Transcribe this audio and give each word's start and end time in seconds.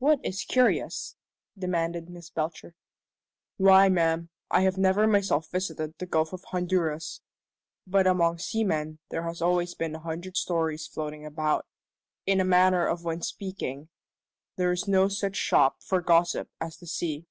"What 0.00 0.18
is 0.26 0.42
curious?" 0.42 1.14
demanded 1.56 2.10
Miss 2.10 2.28
Belcher. 2.28 2.74
"Why, 3.56 3.88
ma'am, 3.88 4.28
I 4.50 4.62
have 4.62 4.76
never 4.76 5.06
myself 5.06 5.48
visited 5.48 5.96
the 5.98 6.06
Gulf 6.06 6.32
of 6.32 6.42
Honduras, 6.42 7.20
but 7.86 8.04
among 8.04 8.38
seamen 8.38 8.98
there 9.10 9.22
are 9.22 9.32
always 9.40 9.76
a 9.78 9.98
hundred 10.00 10.36
stories 10.36 10.88
floating 10.88 11.24
about. 11.24 11.68
In 12.26 12.40
a 12.40 12.44
manner 12.44 12.84
of 12.84 13.02
speaking, 13.24 13.90
there 14.56 14.72
is 14.72 14.88
no 14.88 15.06
such 15.06 15.36
shop 15.36 15.80
for 15.84 16.00
gossip 16.00 16.50
as 16.60 16.78
the 16.78 16.88
sea. 16.88 17.26